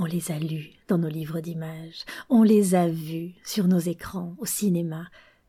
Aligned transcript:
On 0.00 0.04
les 0.04 0.30
a 0.30 0.38
lus 0.38 0.70
dans 0.86 0.96
nos 0.96 1.08
livres 1.08 1.40
d'images, 1.40 2.04
on 2.28 2.44
les 2.44 2.76
a 2.76 2.86
vus 2.86 3.34
sur 3.44 3.66
nos 3.66 3.80
écrans 3.80 4.36
au 4.38 4.46
cinéma, 4.46 5.08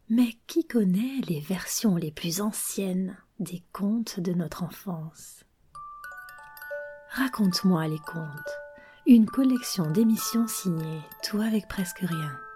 mais 0.10 0.33
qui 0.48 0.66
connaît 0.66 1.22
les 1.28 1.40
versions 1.40 1.96
les 1.96 2.10
plus 2.10 2.41
anciennes 2.41 3.15
des 3.39 3.62
contes 3.73 4.20
de 4.20 4.33
notre 4.33 4.63
enfance? 4.63 5.43
Raconte-moi 7.12 7.88
les 7.89 7.99
contes, 7.99 8.57
une 9.05 9.27
collection 9.27 9.91
d'émissions 9.91 10.48
signées, 10.48 11.02
tout 11.21 11.41
avec 11.41 11.68
presque 11.68 12.00
rien. 12.00 12.48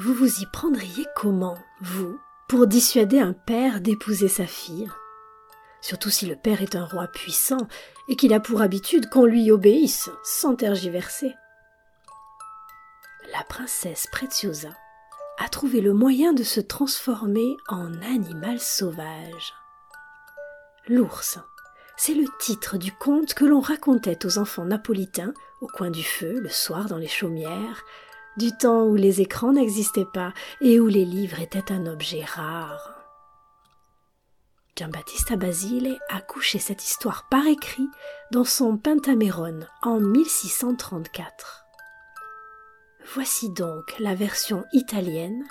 Vous 0.00 0.14
vous 0.14 0.42
y 0.42 0.46
prendriez 0.46 1.06
comment, 1.16 1.58
vous, 1.80 2.20
pour 2.46 2.68
dissuader 2.68 3.18
un 3.18 3.32
père 3.32 3.80
d'épouser 3.80 4.28
sa 4.28 4.46
fille? 4.46 4.88
Surtout 5.80 6.08
si 6.08 6.26
le 6.26 6.36
père 6.36 6.62
est 6.62 6.76
un 6.76 6.84
roi 6.84 7.08
puissant 7.08 7.66
et 8.06 8.14
qu'il 8.14 8.32
a 8.32 8.38
pour 8.38 8.62
habitude 8.62 9.10
qu'on 9.10 9.24
lui 9.24 9.50
obéisse 9.50 10.08
sans 10.22 10.54
tergiverser. 10.54 11.34
La 13.32 13.42
princesse 13.42 14.06
Preziosa 14.12 14.70
a 15.38 15.48
trouvé 15.48 15.80
le 15.80 15.92
moyen 15.92 16.32
de 16.32 16.44
se 16.44 16.60
transformer 16.60 17.56
en 17.66 17.92
animal 18.02 18.60
sauvage. 18.60 19.52
L'ours, 20.86 21.40
c'est 21.96 22.14
le 22.14 22.26
titre 22.38 22.78
du 22.78 22.92
conte 22.92 23.34
que 23.34 23.44
l'on 23.44 23.58
racontait 23.58 24.24
aux 24.24 24.38
enfants 24.38 24.64
napolitains 24.64 25.34
au 25.60 25.66
coin 25.66 25.90
du 25.90 26.04
feu 26.04 26.38
le 26.38 26.50
soir 26.50 26.84
dans 26.84 26.98
les 26.98 27.08
chaumières, 27.08 27.84
du 28.38 28.52
temps 28.52 28.84
où 28.84 28.94
les 28.94 29.20
écrans 29.20 29.52
n'existaient 29.52 30.06
pas 30.06 30.32
et 30.60 30.80
où 30.80 30.86
les 30.86 31.04
livres 31.04 31.40
étaient 31.40 31.72
un 31.72 31.86
objet 31.86 32.24
rare. 32.24 32.94
Giambattista 34.76 35.36
Basile 35.36 35.98
a 36.08 36.20
couché 36.20 36.60
cette 36.60 36.84
histoire 36.84 37.28
par 37.28 37.46
écrit 37.46 37.88
dans 38.30 38.44
son 38.44 38.76
Pentameron 38.76 39.60
en 39.82 39.98
1634. 39.98 41.64
Voici 43.14 43.50
donc 43.50 43.98
la 43.98 44.14
version 44.14 44.64
italienne 44.72 45.44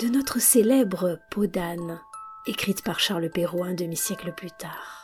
de 0.00 0.08
notre 0.08 0.40
célèbre 0.40 1.18
Peau 1.30 1.46
d'âne, 1.46 2.00
écrite 2.46 2.82
par 2.82 3.00
Charles 3.00 3.28
Perrault 3.28 3.64
un 3.64 3.74
demi-siècle 3.74 4.32
plus 4.34 4.52
tard. 4.52 4.99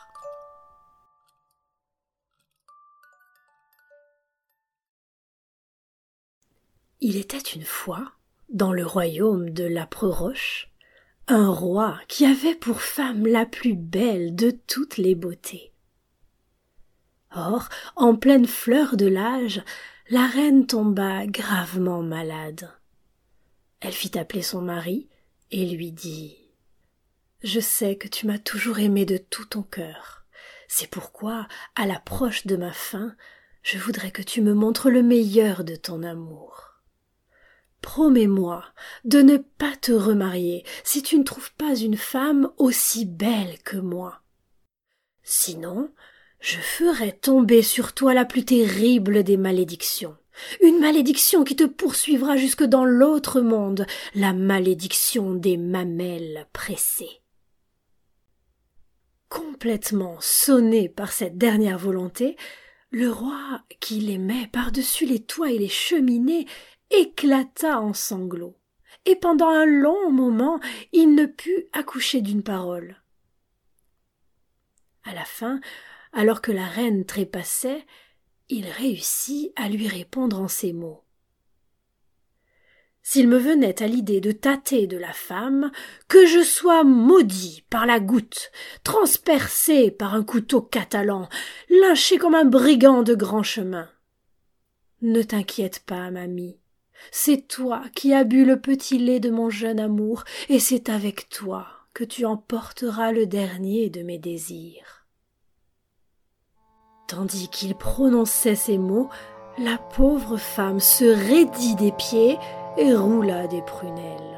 Il 7.00 7.16
était 7.16 7.36
une 7.36 7.64
fois, 7.64 8.12
dans 8.48 8.72
le 8.72 8.86
royaume 8.86 9.50
de 9.50 9.64
l'âpre 9.64 10.08
roche, 10.08 10.70
un 11.28 11.50
roi 11.50 11.98
qui 12.08 12.24
avait 12.24 12.54
pour 12.54 12.80
femme 12.80 13.26
la 13.26 13.44
plus 13.44 13.74
belle 13.74 14.34
de 14.34 14.50
toutes 14.50 14.96
les 14.96 15.14
beautés. 15.14 15.72
Or, 17.34 17.68
en 17.96 18.16
pleine 18.16 18.46
fleur 18.46 18.96
de 18.96 19.06
l'âge, 19.06 19.62
la 20.08 20.26
reine 20.26 20.66
tomba 20.66 21.26
gravement 21.26 22.02
malade. 22.02 22.70
Elle 23.80 23.92
fit 23.92 24.18
appeler 24.18 24.42
son 24.42 24.62
mari 24.62 25.08
et 25.50 25.66
lui 25.66 25.92
dit 25.92 26.36
Je 27.42 27.60
sais 27.60 27.96
que 27.96 28.08
tu 28.08 28.26
m'as 28.26 28.38
toujours 28.38 28.78
aimé 28.78 29.04
de 29.04 29.18
tout 29.18 29.44
ton 29.44 29.62
cœur. 29.62 30.24
C'est 30.68 30.90
pourquoi, 30.90 31.46
à 31.74 31.86
l'approche 31.86 32.46
de 32.46 32.56
ma 32.56 32.72
fin, 32.72 33.14
je 33.62 33.78
voudrais 33.78 34.12
que 34.12 34.22
tu 34.22 34.40
me 34.40 34.54
montres 34.54 34.90
le 34.90 35.02
meilleur 35.02 35.64
de 35.64 35.76
ton 35.76 36.02
amour. 36.02 36.65
Promets-moi 37.86 38.64
de 39.04 39.22
ne 39.22 39.36
pas 39.36 39.76
te 39.80 39.92
remarier 39.92 40.64
si 40.82 41.04
tu 41.04 41.16
ne 41.20 41.22
trouves 41.22 41.52
pas 41.52 41.76
une 41.76 41.96
femme 41.96 42.50
aussi 42.58 43.06
belle 43.06 43.58
que 43.64 43.76
moi. 43.76 44.22
Sinon, 45.22 45.92
je 46.40 46.58
ferai 46.58 47.12
tomber 47.12 47.62
sur 47.62 47.92
toi 47.92 48.12
la 48.12 48.24
plus 48.24 48.44
terrible 48.44 49.22
des 49.22 49.36
malédictions. 49.36 50.16
Une 50.62 50.80
malédiction 50.80 51.44
qui 51.44 51.54
te 51.54 51.62
poursuivra 51.62 52.36
jusque 52.36 52.64
dans 52.64 52.84
l'autre 52.84 53.40
monde, 53.40 53.86
la 54.16 54.32
malédiction 54.32 55.34
des 55.34 55.56
mamelles 55.56 56.48
pressées. 56.52 57.22
Complètement 59.28 60.16
sonné 60.18 60.88
par 60.88 61.12
cette 61.12 61.38
dernière 61.38 61.78
volonté, 61.78 62.36
le 62.90 63.10
roi, 63.10 63.62
qui 63.78 64.00
l'aimait 64.00 64.48
par-dessus 64.52 65.06
les 65.06 65.20
toits 65.20 65.50
et 65.50 65.58
les 65.58 65.68
cheminées, 65.68 66.46
éclata 66.90 67.80
en 67.80 67.92
sanglots, 67.92 68.56
et 69.04 69.16
pendant 69.16 69.48
un 69.48 69.66
long 69.66 70.10
moment 70.10 70.60
il 70.92 71.14
ne 71.14 71.26
put 71.26 71.66
accoucher 71.72 72.20
d'une 72.20 72.42
parole. 72.42 73.02
À 75.04 75.14
la 75.14 75.24
fin, 75.24 75.60
alors 76.12 76.40
que 76.40 76.52
la 76.52 76.66
reine 76.66 77.04
trépassait, 77.04 77.86
il 78.48 78.66
réussit 78.66 79.52
à 79.56 79.68
lui 79.68 79.88
répondre 79.88 80.40
en 80.40 80.48
ces 80.48 80.72
mots. 80.72 81.02
S'il 83.02 83.28
me 83.28 83.38
venait 83.38 83.84
à 83.84 83.86
l'idée 83.86 84.20
de 84.20 84.32
tâter 84.32 84.88
de 84.88 84.96
la 84.96 85.12
femme, 85.12 85.70
que 86.08 86.26
je 86.26 86.42
sois 86.42 86.82
maudit 86.82 87.64
par 87.70 87.86
la 87.86 88.00
goutte, 88.00 88.50
transpercé 88.82 89.92
par 89.92 90.14
un 90.14 90.24
couteau 90.24 90.60
catalan, 90.60 91.28
lynché 91.70 92.18
comme 92.18 92.34
un 92.34 92.44
brigand 92.44 93.04
de 93.04 93.14
grand 93.14 93.44
chemin. 93.44 93.88
Ne 95.02 95.22
t'inquiète 95.22 95.84
pas, 95.86 96.10
mamie, 96.10 96.58
c'est 97.10 97.48
toi 97.48 97.82
qui 97.94 98.14
as 98.14 98.24
bu 98.24 98.44
le 98.44 98.60
petit 98.60 98.98
lait 98.98 99.20
de 99.20 99.30
mon 99.30 99.50
jeune 99.50 99.80
amour, 99.80 100.24
et 100.48 100.58
c'est 100.58 100.88
avec 100.88 101.28
toi 101.28 101.66
que 101.94 102.04
tu 102.04 102.26
emporteras 102.26 103.12
le 103.12 103.26
dernier 103.26 103.88
de 103.90 104.02
mes 104.02 104.18
désirs. 104.18 105.06
Tandis 107.08 107.48
qu'il 107.48 107.74
prononçait 107.74 108.56
ces 108.56 108.78
mots, 108.78 109.08
la 109.58 109.78
pauvre 109.78 110.36
femme 110.36 110.80
se 110.80 111.04
raidit 111.04 111.76
des 111.76 111.92
pieds 111.92 112.36
et 112.76 112.94
roula 112.94 113.46
des 113.46 113.62
prunelles. 113.62 114.35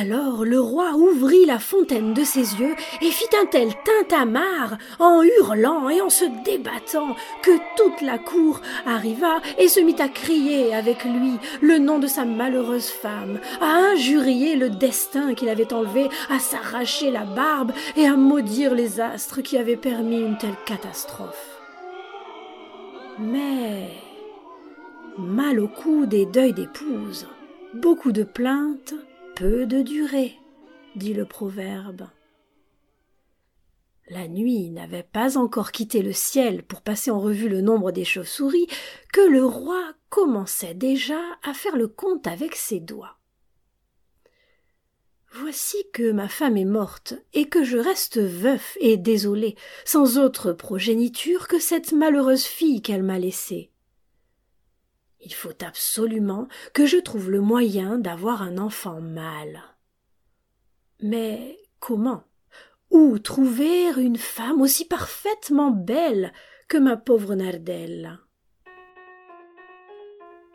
Alors 0.00 0.46
le 0.46 0.58
roi 0.58 0.94
ouvrit 0.94 1.44
la 1.44 1.58
fontaine 1.58 2.14
de 2.14 2.24
ses 2.24 2.58
yeux 2.58 2.74
et 3.02 3.10
fit 3.10 3.36
un 3.38 3.44
tel 3.44 3.68
tintamarre 3.84 4.78
en 4.98 5.22
hurlant 5.22 5.90
et 5.90 6.00
en 6.00 6.08
se 6.08 6.24
débattant 6.42 7.14
que 7.42 7.50
toute 7.76 8.00
la 8.00 8.16
cour 8.16 8.62
arriva 8.86 9.42
et 9.58 9.68
se 9.68 9.78
mit 9.78 10.00
à 10.00 10.08
crier 10.08 10.74
avec 10.74 11.04
lui 11.04 11.32
le 11.60 11.76
nom 11.76 11.98
de 11.98 12.06
sa 12.06 12.24
malheureuse 12.24 12.88
femme, 12.88 13.40
à 13.60 13.90
injurier 13.92 14.56
le 14.56 14.70
destin 14.70 15.34
qu'il 15.34 15.50
avait 15.50 15.74
enlevé, 15.74 16.08
à 16.30 16.38
s'arracher 16.38 17.10
la 17.10 17.24
barbe 17.24 17.72
et 17.94 18.06
à 18.06 18.16
maudire 18.16 18.74
les 18.74 19.02
astres 19.02 19.42
qui 19.42 19.58
avaient 19.58 19.76
permis 19.76 20.22
une 20.22 20.38
telle 20.38 20.56
catastrophe. 20.64 21.60
Mais 23.18 23.90
mal 25.18 25.60
au 25.60 25.68
cou 25.68 26.06
des 26.06 26.24
deuils 26.24 26.54
d'épouse, 26.54 27.28
beaucoup 27.74 28.12
de 28.12 28.22
plaintes, 28.22 28.94
peu 29.40 29.64
de 29.64 29.80
durée, 29.80 30.34
dit 30.96 31.14
le 31.14 31.24
proverbe. 31.24 32.10
La 34.10 34.28
nuit 34.28 34.68
n'avait 34.68 35.02
pas 35.02 35.38
encore 35.38 35.72
quitté 35.72 36.02
le 36.02 36.12
ciel 36.12 36.62
pour 36.62 36.82
passer 36.82 37.10
en 37.10 37.18
revue 37.18 37.48
le 37.48 37.62
nombre 37.62 37.90
des 37.90 38.04
chauves-souris 38.04 38.66
que 39.14 39.22
le 39.22 39.42
roi 39.42 39.94
commençait 40.10 40.74
déjà 40.74 41.18
à 41.42 41.54
faire 41.54 41.74
le 41.74 41.88
compte 41.88 42.26
avec 42.26 42.54
ses 42.54 42.80
doigts. 42.80 43.16
Voici 45.32 45.78
que 45.94 46.12
ma 46.12 46.28
femme 46.28 46.58
est 46.58 46.66
morte 46.66 47.14
et 47.32 47.48
que 47.48 47.64
je 47.64 47.78
reste 47.78 48.18
veuf 48.18 48.76
et 48.78 48.98
désolé, 48.98 49.56
sans 49.86 50.18
autre 50.18 50.52
progéniture 50.52 51.48
que 51.48 51.58
cette 51.58 51.92
malheureuse 51.92 52.44
fille 52.44 52.82
qu'elle 52.82 53.04
m'a 53.04 53.18
laissée. 53.18 53.70
Il 55.22 55.34
faut 55.34 55.62
absolument 55.62 56.48
que 56.72 56.86
je 56.86 56.96
trouve 56.96 57.30
le 57.30 57.40
moyen 57.40 57.98
d'avoir 57.98 58.42
un 58.42 58.58
enfant 58.58 59.00
mâle. 59.00 59.62
Mais 61.00 61.58
comment? 61.78 62.24
Où 62.90 63.18
trouver 63.18 63.90
une 63.96 64.16
femme 64.16 64.60
aussi 64.60 64.86
parfaitement 64.86 65.70
belle 65.70 66.32
que 66.68 66.78
ma 66.78 66.96
pauvre 66.96 67.34
Nardelle? 67.34 68.18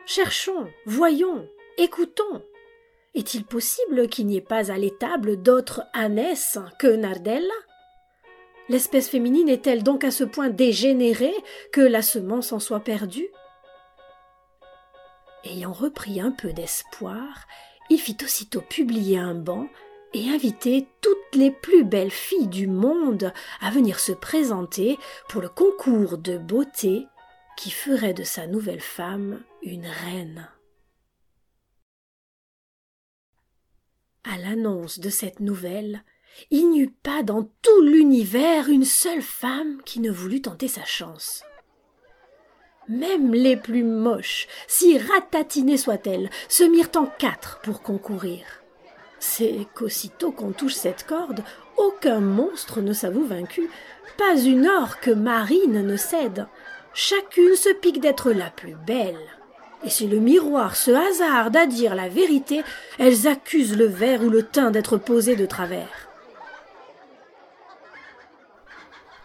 Cherchons, 0.06 0.68
voyons, 0.86 1.48
écoutons. 1.78 2.44
Est-il 3.16 3.46
possible 3.46 4.08
qu'il 4.10 4.28
n'y 4.28 4.38
ait 4.38 4.42
pas 4.42 4.72
à 4.72 4.78
l'étable 4.78 5.42
d'autre 5.42 5.84
ânesse 5.94 6.58
que 6.80 6.88
Nardella 6.88 7.54
L'espèce 8.68 9.10
féminine 9.10 9.48
est-elle 9.48 9.84
donc 9.84 10.04
à 10.04 10.12
ce 10.12 10.24
point 10.24 10.50
dégénérée 10.50 11.36
que 11.72 11.82
la 11.82 12.02
semence 12.02 12.52
en 12.52 12.60
soit 12.60 12.80
perdue? 12.80 13.30
Ayant 15.46 15.74
repris 15.74 16.20
un 16.20 16.32
peu 16.32 16.54
d'espoir, 16.54 17.48
il 17.90 18.00
fit 18.00 18.18
aussitôt 18.24 18.62
publier 18.62 19.20
un 19.20 19.36
banc 19.36 19.68
et 20.14 20.30
inviter 20.30 20.88
toutes 21.02 21.36
les 21.36 21.52
plus 21.52 21.84
belles 21.84 22.12
filles 22.12 22.48
du 22.48 22.68
monde 22.68 23.32
à 23.62 23.70
venir 23.70 24.00
se 24.00 24.12
présenter 24.12 24.98
pour 25.30 25.42
le 25.42 25.50
concours 25.50 26.18
de 26.18 26.38
beauté 26.38 27.06
qui 27.58 27.70
ferait 27.70 28.14
de 28.14 28.24
sa 28.24 28.48
nouvelle 28.48 28.82
femme 28.82 29.44
une 29.62 29.86
reine. 29.86 30.50
À 34.24 34.38
l'annonce 34.38 35.00
de 35.00 35.10
cette 35.10 35.40
nouvelle, 35.40 36.04
il 36.50 36.70
n'y 36.70 36.80
eut 36.80 36.96
pas 37.04 37.22
dans 37.22 37.44
tout 37.62 37.82
l'univers 37.82 38.70
une 38.70 38.84
seule 38.84 39.22
femme 39.22 39.82
qui 39.86 40.00
ne 40.00 40.10
voulût 40.10 40.42
tenter 40.42 40.68
sa 40.68 40.84
chance. 40.86 41.44
Même 42.88 43.34
les 43.34 43.58
plus 43.58 43.84
moches, 43.84 44.48
si 44.68 45.00
ratatinées 45.00 45.78
soient-elles, 45.78 46.30
se 46.48 46.64
mirent 46.64 46.92
en 46.96 47.06
quatre 47.06 47.60
pour 47.62 47.82
concourir. 47.82 48.46
C'est 49.20 49.68
qu'aussitôt 49.74 50.32
qu'on 50.32 50.52
touche 50.52 50.76
cette 50.76 51.06
corde, 51.06 51.44
aucun 51.78 52.20
monstre 52.20 52.82
ne 52.82 52.94
s'avoue 52.94 53.26
vaincu, 53.26 53.70
pas 54.18 54.38
une 54.38 54.68
orque 54.68 55.08
marine 55.08 55.86
ne 55.86 55.98
cède. 55.98 56.48
Chacune 56.94 57.56
se 57.56 57.74
pique 57.74 58.00
d'être 58.00 58.32
la 58.32 58.52
plus 58.52 58.76
belle. 58.86 59.20
Et 59.84 59.90
si 59.90 60.08
le 60.08 60.20
miroir 60.20 60.76
se 60.76 60.92
hasarde 60.92 61.58
à 61.58 61.66
dire 61.66 61.96
la 61.96 62.08
vérité, 62.08 62.64
elles 63.00 63.28
accusent 63.28 63.78
le 63.78 63.86
verre 63.86 64.24
ou 64.24 64.30
le 64.30 64.44
teint 64.44 64.72
d'être 64.72 64.98
posé 64.98 65.36
de 65.36 65.46
travers. 65.46 66.08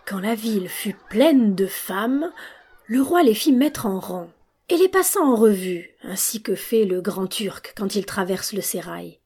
Quand 0.06 0.18
la 0.18 0.34
ville 0.34 0.68
fut 0.68 0.96
pleine 1.08 1.54
de 1.54 1.66
femmes, 1.66 2.32
le 2.90 3.02
roi 3.02 3.22
les 3.22 3.34
fit 3.34 3.52
mettre 3.52 3.86
en 3.86 4.00
rang 4.00 4.30
et 4.68 4.76
les 4.76 4.88
passa 4.88 5.20
en 5.20 5.36
revue, 5.36 5.90
ainsi 6.02 6.42
que 6.42 6.56
fait 6.56 6.84
le 6.84 7.00
grand 7.00 7.28
turc 7.28 7.72
quand 7.76 7.94
il 7.94 8.04
traverse 8.04 8.52
le 8.52 8.62
sérail. 8.62 9.20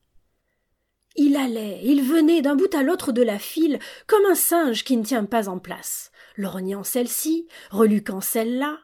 Il 1.16 1.34
allait, 1.34 1.80
il 1.82 2.02
venait 2.02 2.42
d'un 2.42 2.56
bout 2.56 2.74
à 2.74 2.82
l'autre 2.82 3.10
de 3.10 3.22
la 3.22 3.38
file 3.38 3.78
comme 4.06 4.26
un 4.26 4.34
singe 4.34 4.84
qui 4.84 4.98
ne 4.98 5.02
tient 5.02 5.24
pas 5.24 5.48
en 5.48 5.58
place, 5.58 6.12
lorgnant 6.36 6.84
celle-ci, 6.84 7.48
reluquant 7.70 8.20
celle-là, 8.20 8.80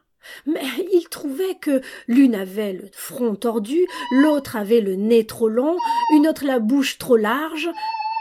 mais 0.47 0.63
il 0.91 1.07
trouvait 1.09 1.59
que 1.61 1.81
l'une 2.07 2.33
avait 2.33 2.73
le 2.73 2.89
front 2.91 3.35
tordu, 3.35 3.85
l'autre 4.13 4.55
avait 4.55 4.81
le 4.81 4.95
nez 4.95 5.27
trop 5.27 5.47
long, 5.47 5.77
une 6.15 6.27
autre 6.27 6.43
la 6.43 6.57
bouche 6.57 6.97
trop 6.97 7.17
large, 7.17 7.69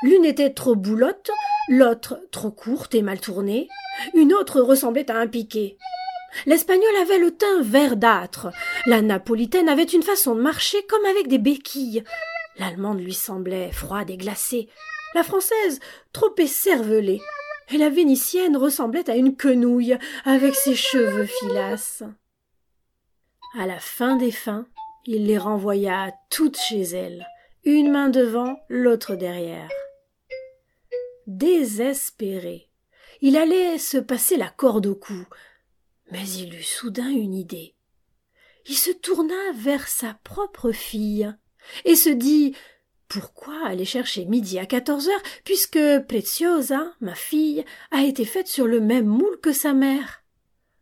l'une 0.02 0.26
était 0.26 0.52
trop 0.52 0.76
boulotte, 0.76 1.30
l'autre 1.70 2.20
trop 2.30 2.50
courte 2.50 2.94
et 2.94 3.00
mal 3.00 3.18
tournée, 3.18 3.66
une 4.12 4.34
autre 4.34 4.60
ressemblait 4.60 5.10
à 5.10 5.16
un 5.16 5.26
piquet. 5.26 5.78
L'espagnol 6.46 6.96
avait 7.00 7.18
le 7.18 7.32
teint 7.32 7.62
verdâtre, 7.62 8.48
la 8.86 9.02
napolitaine 9.02 9.68
avait 9.68 9.82
une 9.82 10.02
façon 10.02 10.34
de 10.34 10.40
marcher 10.40 10.84
comme 10.86 11.04
avec 11.04 11.28
des 11.28 11.38
béquilles, 11.38 12.04
l'allemande 12.56 13.00
lui 13.00 13.14
semblait 13.14 13.72
froide 13.72 14.10
et 14.10 14.16
glacée, 14.16 14.68
la 15.14 15.22
française 15.22 15.80
trop 16.12 16.34
écervelée, 16.38 17.20
et 17.72 17.78
la 17.78 17.88
vénitienne 17.88 18.56
ressemblait 18.56 19.08
à 19.10 19.16
une 19.16 19.36
quenouille 19.36 19.96
avec 20.24 20.54
ses 20.54 20.74
cheveux 20.74 21.26
filasses. 21.26 22.02
À 23.58 23.66
la 23.66 23.78
fin 23.78 24.16
des 24.16 24.30
fins, 24.30 24.66
il 25.06 25.26
les 25.26 25.38
renvoya 25.38 26.12
toutes 26.30 26.58
chez 26.58 26.82
elles, 26.82 27.26
une 27.64 27.90
main 27.90 28.08
devant, 28.08 28.60
l'autre 28.68 29.14
derrière. 29.14 29.68
Désespéré, 31.26 32.68
il 33.20 33.36
allait 33.36 33.78
se 33.78 33.98
passer 33.98 34.36
la 34.36 34.48
corde 34.48 34.86
au 34.86 34.94
cou, 34.94 35.26
mais 36.10 36.28
il 36.28 36.54
eut 36.54 36.62
soudain 36.62 37.08
une 37.08 37.34
idée. 37.34 37.74
Il 38.66 38.76
se 38.76 38.90
tourna 38.90 39.52
vers 39.54 39.88
sa 39.88 40.14
propre 40.24 40.72
fille 40.72 41.32
et 41.84 41.96
se 41.96 42.10
dit 42.10 42.54
pourquoi 43.10 43.66
aller 43.66 43.84
chercher 43.84 44.24
midi 44.24 44.60
à 44.60 44.66
quatorze 44.66 45.08
heures, 45.08 45.22
puisque 45.44 45.80
Preciosa, 46.06 46.94
ma 47.00 47.16
fille, 47.16 47.64
a 47.90 48.04
été 48.04 48.24
faite 48.24 48.46
sur 48.46 48.68
le 48.68 48.80
même 48.80 49.06
moule 49.06 49.40
que 49.40 49.52
sa 49.52 49.72
mère? 49.72 50.22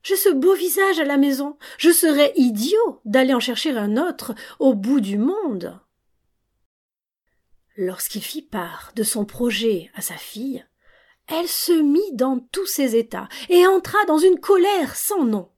J'ai 0.02 0.16
ce 0.16 0.28
beau 0.28 0.54
visage 0.54 1.00
à 1.00 1.04
la 1.04 1.16
maison. 1.16 1.56
Je 1.78 1.90
serais 1.90 2.32
idiot 2.36 3.00
d'aller 3.06 3.32
en 3.32 3.40
chercher 3.40 3.70
un 3.70 3.96
autre 3.96 4.34
au 4.58 4.74
bout 4.74 5.00
du 5.00 5.16
monde. 5.16 5.80
Lorsqu'il 7.76 8.22
fit 8.22 8.42
part 8.42 8.92
de 8.94 9.04
son 9.04 9.24
projet 9.24 9.90
à 9.94 10.02
sa 10.02 10.16
fille, 10.16 10.66
elle 11.28 11.48
se 11.48 11.72
mit 11.72 12.12
dans 12.14 12.40
tous 12.52 12.66
ses 12.66 12.96
états 12.96 13.28
et 13.48 13.66
entra 13.66 13.98
dans 14.06 14.18
une 14.18 14.40
colère 14.40 14.96
sans 14.96 15.24
nom. 15.24 15.48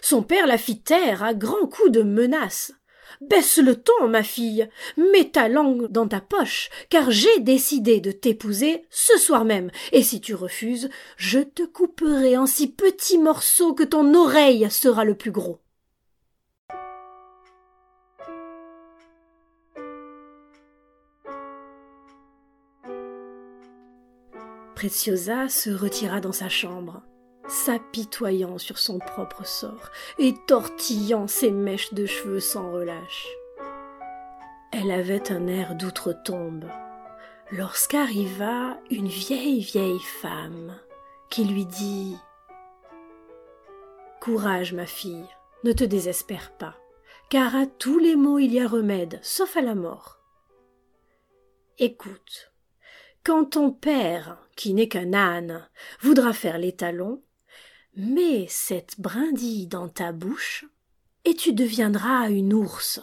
Son 0.00 0.22
père 0.22 0.46
la 0.46 0.58
fit 0.58 0.80
taire 0.80 1.22
à 1.22 1.34
grands 1.34 1.66
coups 1.66 1.90
de 1.90 2.02
menaces. 2.02 2.72
Baisse 3.20 3.58
le 3.58 3.74
ton, 3.74 4.08
ma 4.08 4.22
fille. 4.22 4.68
Mets 4.96 5.30
ta 5.30 5.48
langue 5.48 5.90
dans 5.90 6.06
ta 6.06 6.20
poche, 6.20 6.68
car 6.88 7.10
j'ai 7.10 7.40
décidé 7.40 8.00
de 8.00 8.12
t'épouser 8.12 8.84
ce 8.90 9.18
soir 9.18 9.44
même, 9.44 9.70
et 9.92 10.02
si 10.02 10.20
tu 10.20 10.34
refuses, 10.34 10.88
je 11.16 11.40
te 11.40 11.62
couperai 11.62 12.36
en 12.36 12.46
si 12.46 12.70
petits 12.70 13.18
morceaux 13.18 13.74
que 13.74 13.82
ton 13.82 14.14
oreille 14.14 14.70
sera 14.70 15.04
le 15.04 15.16
plus 15.16 15.32
gros. 15.32 15.60
Se 24.80 25.70
retira 25.70 26.20
dans 26.20 26.32
sa 26.32 26.48
chambre 26.48 27.02
s'apitoyant 27.48 28.58
sur 28.58 28.78
son 28.78 29.00
propre 29.00 29.44
sort 29.44 29.90
et 30.18 30.34
tortillant 30.46 31.26
ses 31.26 31.50
mèches 31.50 31.94
de 31.94 32.06
cheveux 32.06 32.38
sans 32.38 32.70
relâche. 32.70 33.26
Elle 34.70 34.92
avait 34.92 35.32
un 35.32 35.48
air 35.48 35.74
d'outre-tombe 35.74 36.66
lorsqu'arriva 37.50 38.78
une 38.90 39.08
vieille 39.08 39.62
vieille 39.62 40.02
femme 40.20 40.78
qui 41.28 41.44
lui 41.44 41.66
dit 41.66 42.16
Courage, 44.20 44.74
ma 44.74 44.86
fille, 44.86 45.26
ne 45.64 45.72
te 45.72 45.84
désespère 45.84 46.52
pas, 46.52 46.76
car 47.30 47.56
à 47.56 47.66
tous 47.66 47.98
les 47.98 48.14
maux 48.14 48.38
il 48.38 48.52
y 48.52 48.60
a 48.60 48.68
remède, 48.68 49.18
sauf 49.22 49.56
à 49.56 49.62
la 49.62 49.74
mort. 49.74 50.20
Écoute, 51.78 52.52
quand 53.24 53.46
ton 53.46 53.72
père, 53.72 54.38
qui 54.58 54.74
n'est 54.74 54.88
qu'un 54.88 55.14
âne, 55.14 55.68
voudra 56.00 56.32
faire 56.32 56.58
l'étalon, 56.58 57.22
Mets 57.96 58.46
cette 58.48 59.00
brindille 59.00 59.66
dans 59.66 59.88
ta 59.88 60.12
bouche, 60.12 60.64
et 61.24 61.34
tu 61.34 61.52
deviendras 61.52 62.28
une 62.28 62.52
ours. 62.52 63.00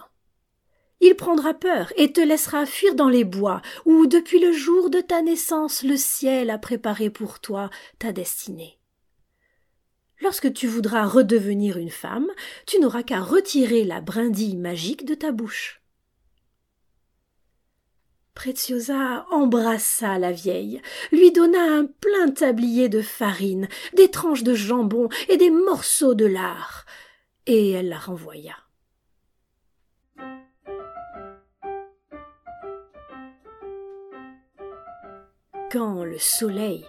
Il 0.99 1.15
prendra 1.15 1.53
peur 1.53 1.91
et 1.95 2.11
te 2.11 2.21
laissera 2.21 2.65
fuir 2.65 2.93
dans 2.95 3.09
les 3.09 3.23
bois, 3.23 3.61
où 3.85 4.05
depuis 4.05 4.39
le 4.39 4.51
jour 4.51 4.89
de 4.89 4.99
ta 4.99 5.21
naissance 5.21 5.83
le 5.83 5.97
ciel 5.97 6.49
a 6.49 6.57
préparé 6.57 7.09
pour 7.09 7.39
toi 7.39 7.69
ta 7.99 8.11
destinée. 8.11 8.77
Lorsque 10.21 10.51
tu 10.53 10.67
voudras 10.67 11.05
redevenir 11.05 11.77
une 11.77 11.89
femme, 11.89 12.27
tu 12.65 12.79
n'auras 12.79 13.03
qu'à 13.03 13.21
retirer 13.21 13.83
la 13.85 14.01
brindille 14.01 14.57
magique 14.57 15.05
de 15.05 15.15
ta 15.15 15.31
bouche. 15.31 15.81
Preciosa 18.35 19.25
embrassa 19.31 20.19
la 20.19 20.31
vieille, 20.31 20.81
lui 21.11 21.31
donna 21.31 21.63
un 21.63 21.85
plein 21.85 22.29
tablier 22.29 22.89
de 22.89 23.01
farine, 23.01 23.69
des 23.95 24.11
tranches 24.11 24.43
de 24.43 24.53
jambon 24.53 25.07
et 25.29 25.37
des 25.37 25.49
morceaux 25.49 26.13
de 26.13 26.25
lard, 26.25 26.85
et 27.47 27.71
elle 27.71 27.89
la 27.89 27.97
renvoya. 27.97 28.55
Quand 35.71 36.03
le 36.03 36.19
soleil, 36.19 36.85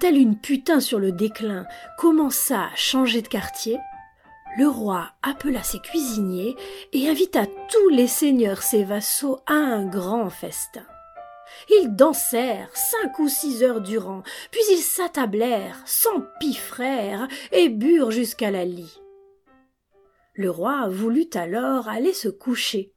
tel 0.00 0.16
une 0.16 0.38
putain 0.38 0.80
sur 0.80 0.98
le 0.98 1.12
déclin, 1.12 1.66
commença 1.98 2.64
à 2.64 2.76
changer 2.76 3.22
de 3.22 3.28
quartier, 3.28 3.78
le 4.58 4.68
roi 4.68 5.10
appela 5.22 5.62
ses 5.62 5.78
cuisiniers 5.78 6.56
et 6.92 7.08
invita 7.08 7.46
tous 7.46 7.88
les 7.90 8.06
seigneurs 8.06 8.62
ses 8.62 8.84
vassaux 8.84 9.38
à 9.46 9.54
un 9.54 9.86
grand 9.86 10.28
festin. 10.30 10.86
Ils 11.68 11.94
dansèrent 11.94 12.74
cinq 12.76 13.18
ou 13.18 13.28
six 13.28 13.62
heures 13.62 13.80
durant, 13.80 14.22
puis 14.50 14.60
ils 14.70 14.82
s'attablèrent, 14.82 15.82
s'empiffrèrent 15.84 17.28
et 17.52 17.68
burent 17.68 18.10
jusqu'à 18.10 18.50
la 18.50 18.64
lie. 18.64 19.00
Le 20.34 20.50
roi 20.50 20.88
voulut 20.88 21.30
alors 21.34 21.88
aller 21.88 22.12
se 22.12 22.28
coucher 22.28 22.92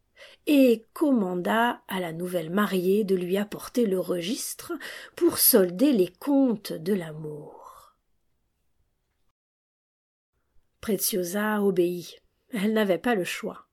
et 0.48 0.86
commanda 0.94 1.82
à 1.88 2.00
la 2.00 2.14
nouvelle 2.14 2.50
mariée 2.50 3.04
de 3.04 3.16
lui 3.16 3.38
apporter 3.38 3.86
le 3.86 4.00
registre 4.00 4.74
pour 5.16 5.38
solder 5.38 5.92
les 5.92 6.12
comptes 6.20 6.74
de 6.74 6.94
l'amour. 6.94 7.63
Preciosa 10.84 11.62
obéit. 11.62 12.22
Elle 12.52 12.74
n'avait 12.74 12.98
pas 12.98 13.16
le 13.16 13.24
choix. 13.24 13.70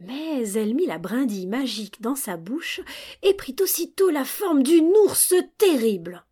Mais 0.00 0.42
elle 0.54 0.74
mit 0.74 0.86
la 0.86 0.98
brindille 0.98 1.46
magique 1.46 2.02
dans 2.02 2.16
sa 2.16 2.36
bouche 2.36 2.80
et 3.22 3.32
prit 3.34 3.54
aussitôt 3.60 4.10
la 4.10 4.24
forme 4.24 4.64
d'une 4.64 4.92
ours 5.04 5.34
terrible. 5.56 6.24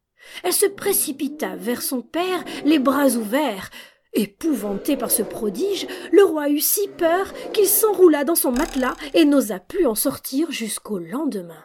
Elle 0.42 0.52
se 0.52 0.66
précipita 0.66 1.54
vers 1.54 1.80
son 1.80 2.02
père, 2.02 2.44
les 2.64 2.80
bras 2.80 3.10
ouverts. 3.10 3.70
Épouvanté 4.14 4.96
par 4.96 5.12
ce 5.12 5.22
prodige, 5.22 5.86
le 6.10 6.24
roi 6.24 6.48
eut 6.48 6.58
si 6.58 6.88
peur 6.88 7.32
qu'il 7.52 7.68
s'enroula 7.68 8.24
dans 8.24 8.34
son 8.34 8.50
matelas 8.50 8.96
et 9.14 9.24
n'osa 9.24 9.60
plus 9.60 9.86
en 9.86 9.94
sortir 9.94 10.50
jusqu'au 10.50 10.98
lendemain. 10.98 11.64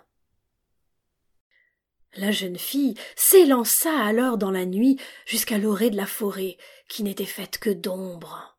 La 2.14 2.32
jeune 2.32 2.58
fille 2.58 2.96
s'élança 3.16 3.96
alors 4.04 4.38
dans 4.38 4.52
la 4.52 4.66
nuit 4.66 5.00
jusqu'à 5.26 5.58
l'orée 5.58 5.90
de 5.90 5.98
la 5.98 6.08
forêt, 6.08 6.58
qui 6.88 7.04
n'était 7.04 7.26
faite 7.26 7.60
que 7.60 7.70
d'ombre. 7.70 8.58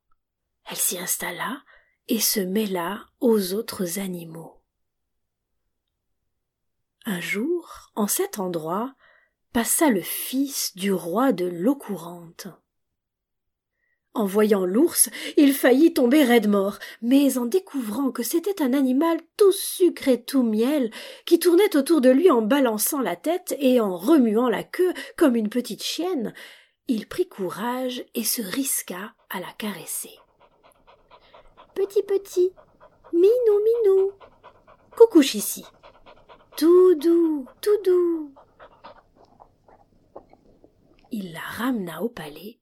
Elle 0.70 0.76
s'y 0.76 0.98
installa, 0.98 1.62
et 2.10 2.20
se 2.20 2.40
mêla 2.40 3.06
aux 3.20 3.54
autres 3.54 3.98
animaux. 3.98 4.60
Un 7.06 7.20
jour, 7.20 7.90
en 7.94 8.06
cet 8.06 8.38
endroit, 8.38 8.94
passa 9.52 9.90
le 9.90 10.02
fils 10.02 10.74
du 10.76 10.92
roi 10.92 11.32
de 11.32 11.46
l'eau 11.46 11.76
courante. 11.76 12.48
En 14.12 14.26
voyant 14.26 14.66
l'ours, 14.66 15.08
il 15.36 15.54
faillit 15.54 15.94
tomber 15.94 16.24
raide 16.24 16.48
mort, 16.48 16.78
mais 17.00 17.38
en 17.38 17.46
découvrant 17.46 18.10
que 18.10 18.24
c'était 18.24 18.60
un 18.60 18.72
animal 18.72 19.20
tout 19.36 19.52
sucre 19.52 20.08
et 20.08 20.22
tout 20.22 20.42
miel, 20.42 20.90
qui 21.26 21.38
tournait 21.38 21.76
autour 21.76 22.00
de 22.00 22.10
lui 22.10 22.28
en 22.28 22.42
balançant 22.42 23.00
la 23.00 23.14
tête 23.14 23.54
et 23.60 23.80
en 23.80 23.96
remuant 23.96 24.48
la 24.48 24.64
queue 24.64 24.92
comme 25.16 25.36
une 25.36 25.48
petite 25.48 25.82
chienne, 25.82 26.34
il 26.88 27.06
prit 27.06 27.28
courage 27.28 28.04
et 28.16 28.24
se 28.24 28.42
risqua 28.42 29.14
à 29.30 29.38
la 29.38 29.52
caresser. 29.58 30.18
Petit 31.76 32.02
petit, 32.02 32.52
minou 33.12 33.60
minou, 33.64 34.10
coucou 34.96 35.22
ici. 35.22 35.64
Tout 36.56 36.96
doux, 36.96 37.46
tout 37.60 37.82
doux. 37.84 38.34
Il 41.12 41.32
la 41.32 41.40
ramena 41.40 42.02
au 42.02 42.08
palais 42.08 42.59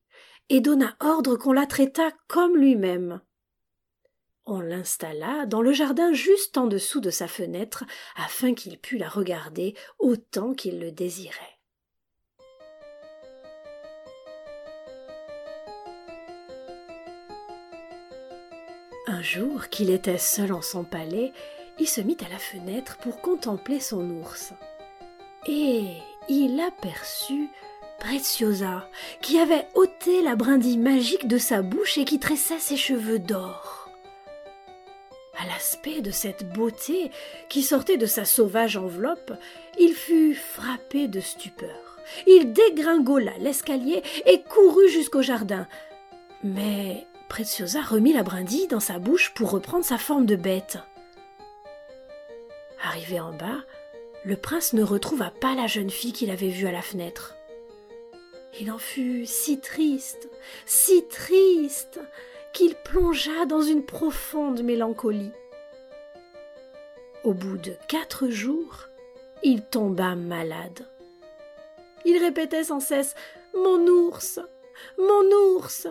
et 0.49 0.61
donna 0.61 0.97
ordre 1.01 1.37
qu'on 1.37 1.53
la 1.53 1.67
traitât 1.67 2.13
comme 2.27 2.57
lui-même. 2.57 3.21
On 4.47 4.61
l'installa 4.61 5.45
dans 5.45 5.61
le 5.61 5.73
jardin 5.73 6.13
juste 6.13 6.57
en 6.57 6.67
dessous 6.67 7.01
de 7.01 7.11
sa 7.11 7.29
fenêtre 7.29 7.85
afin 8.17 8.55
qu'il 8.55 8.79
pût 8.79 8.97
la 8.97 9.09
regarder 9.09 9.75
autant 9.99 10.55
qu'il 10.55 10.81
le 10.81 10.91
désirait. 10.91 11.59
Un 19.07 19.23
jour 19.23 19.69
qu'il 19.69 19.91
était 19.91 20.19
seul 20.19 20.53
en 20.53 20.63
son 20.63 20.85
palais, 20.85 21.33
il 21.79 21.87
se 21.89 22.01
mit 22.01 22.17
à 22.25 22.29
la 22.29 22.39
fenêtre 22.39 22.99
pour 22.99 23.21
contempler 23.21 23.81
son 23.81 24.09
ours. 24.11 24.53
Et 25.47 25.95
il 26.29 26.61
aperçut 26.61 27.49
Preciosa, 27.99 28.89
qui 29.21 29.39
avait 29.39 29.67
ôté 29.75 30.23
la 30.23 30.37
brindille 30.37 30.79
magique 30.79 31.27
de 31.27 31.39
sa 31.39 31.63
bouche 31.63 31.99
et 31.99 32.05
qui 32.05 32.19
tressait 32.19 32.61
ses 32.61 32.77
cheveux 32.77 33.19
d'or. 33.19 33.91
À 35.37 35.47
l'aspect 35.47 36.01
de 36.01 36.11
cette 36.11 36.53
beauté 36.53 37.11
qui 37.49 37.63
sortait 37.63 37.97
de 37.97 38.07
sa 38.07 38.25
sauvage 38.25 38.77
enveloppe, 38.77 39.33
il 39.79 39.95
fut 39.95 40.35
frappé 40.35 41.09
de 41.09 41.21
stupeur. 41.21 41.99
Il 42.27 42.53
dégringola 42.53 43.33
l'escalier 43.39 44.03
et 44.27 44.43
courut 44.43 44.89
jusqu'au 44.89 45.23
jardin. 45.23 45.67
Mais 46.43 47.07
Preciosa 47.29 47.83
remit 47.83 48.13
la 48.13 48.23
brindille 48.23 48.69
dans 48.69 48.81
sa 48.81 48.99
bouche 48.99 49.33
pour 49.35 49.51
reprendre 49.51 49.85
sa 49.85 49.99
forme 49.99 50.27
de 50.27 50.37
bête. 50.37 50.79
Arrivé 52.83 53.21
en 53.21 53.33
bas, 53.33 53.59
le 54.25 54.37
prince 54.37 54.73
ne 54.73 54.83
retrouva 54.83 55.31
pas 55.31 55.55
la 55.55 55.67
jeune 55.67 55.91
fille 55.91 56.13
qu'il 56.13 56.31
avait 56.31 56.49
vue 56.49 56.67
à 56.67 56.73
la 56.73 56.83
fenêtre. 56.83 57.38
Il 58.61 58.73
en 58.73 58.79
fut 58.79 59.25
si 59.25 59.61
triste, 59.61 60.29
si 60.67 61.07
triste, 61.07 62.01
qu'il 62.53 62.75
plongea 62.75 63.47
dans 63.47 63.63
une 63.63 63.85
profonde 63.85 64.63
mélancolie. 64.63 65.31
Au 67.23 67.35
bout 67.35 67.57
de 67.59 67.75
quatre 67.89 68.29
jours, 68.29 68.89
il 69.45 69.63
tomba 69.63 70.17
malade. 70.17 70.89
Il 72.05 72.19
répétait 72.19 72.65
sans 72.65 72.81
cesse 72.81 73.15
Mon 73.55 73.87
ours. 73.87 74.41
Mon 74.99 75.57
ours. 75.57 75.87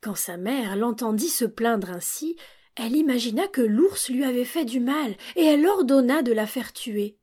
Quand 0.00 0.16
sa 0.16 0.36
mère 0.36 0.74
l'entendit 0.74 1.28
se 1.28 1.44
plaindre 1.44 1.90
ainsi, 1.90 2.36
elle 2.74 2.96
imagina 2.96 3.46
que 3.46 3.60
l'ours 3.60 4.08
lui 4.08 4.24
avait 4.24 4.44
fait 4.44 4.64
du 4.64 4.80
mal, 4.80 5.14
et 5.36 5.44
elle 5.44 5.66
ordonna 5.66 6.22
de 6.22 6.32
la 6.32 6.46
faire 6.46 6.72
tuer. 6.72 7.18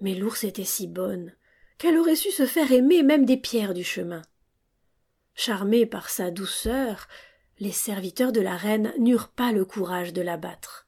Mais 0.00 0.14
l'ours 0.14 0.44
était 0.44 0.64
si 0.64 0.86
bonne 0.86 1.34
qu'elle 1.80 1.96
aurait 1.96 2.14
su 2.14 2.30
se 2.30 2.44
faire 2.44 2.70
aimer 2.72 3.02
même 3.02 3.24
des 3.24 3.38
pierres 3.38 3.72
du 3.72 3.82
chemin. 3.82 4.20
Charmés 5.34 5.86
par 5.86 6.10
sa 6.10 6.30
douceur, 6.30 7.08
les 7.58 7.72
serviteurs 7.72 8.32
de 8.32 8.42
la 8.42 8.54
reine 8.54 8.92
n'eurent 8.98 9.30
pas 9.30 9.50
le 9.50 9.64
courage 9.64 10.12
de 10.12 10.20
l'abattre. 10.20 10.86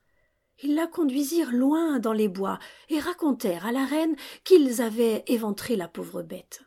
Ils 0.63 0.75
la 0.75 0.87
conduisirent 0.87 1.51
loin 1.51 1.99
dans 1.99 2.13
les 2.13 2.29
bois 2.29 2.59
et 2.91 3.01
racontèrent 3.01 3.65
à 3.65 3.73
la 3.73 3.87
reine 3.87 4.15
qu'ils 4.45 4.83
avaient 4.83 5.25
éventré 5.29 5.77
la 5.77 5.89
pauvre 5.89 6.23
bête. 6.23 6.63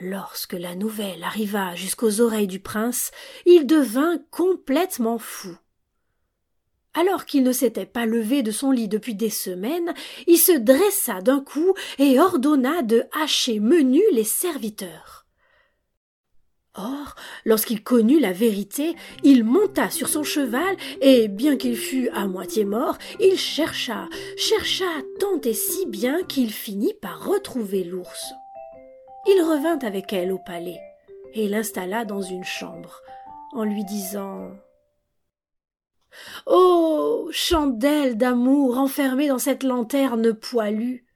Lorsque 0.00 0.54
la 0.54 0.74
nouvelle 0.74 1.22
arriva 1.22 1.76
jusqu'aux 1.76 2.20
oreilles 2.20 2.48
du 2.48 2.58
prince, 2.58 3.12
il 3.46 3.68
devint 3.68 4.18
complètement 4.32 5.18
fou. 5.18 5.56
Alors 6.94 7.24
qu'il 7.24 7.44
ne 7.44 7.52
s'était 7.52 7.86
pas 7.86 8.04
levé 8.04 8.42
de 8.42 8.50
son 8.50 8.72
lit 8.72 8.88
depuis 8.88 9.14
des 9.14 9.30
semaines, 9.30 9.94
il 10.26 10.38
se 10.38 10.52
dressa 10.52 11.20
d'un 11.20 11.40
coup 11.40 11.74
et 11.98 12.18
ordonna 12.18 12.82
de 12.82 13.04
hacher 13.22 13.60
menu 13.60 14.02
les 14.12 14.24
serviteurs. 14.24 15.26
Or, 16.74 17.16
lorsqu'il 17.44 17.82
connut 17.82 18.20
la 18.20 18.32
vérité, 18.32 18.94
il 19.22 19.44
monta 19.44 19.90
sur 19.90 20.08
son 20.08 20.22
cheval 20.22 20.76
et, 21.00 21.28
bien 21.28 21.56
qu'il 21.56 21.76
fût 21.76 22.08
à 22.10 22.26
moitié 22.26 22.64
mort, 22.64 22.96
il 23.18 23.36
chercha, 23.36 24.08
chercha 24.36 24.84
tant 25.18 25.40
et 25.42 25.54
si 25.54 25.86
bien 25.86 26.22
qu'il 26.22 26.52
finit 26.52 26.94
par 26.94 27.24
retrouver 27.24 27.84
l'ours. 27.84 28.32
Il 29.26 29.42
revint 29.42 29.78
avec 29.80 30.12
elle 30.12 30.32
au 30.32 30.38
palais 30.38 30.80
et 31.34 31.48
l'installa 31.48 32.04
dans 32.04 32.22
une 32.22 32.44
chambre, 32.44 33.02
en 33.52 33.64
lui 33.64 33.84
disant 33.84 34.50
Oh. 36.46 37.10
Chandelle 37.32 38.16
d'amour 38.16 38.78
enfermée 38.78 39.28
dans 39.28 39.38
cette 39.38 39.62
lanterne 39.62 40.34
poilue. 40.34 41.06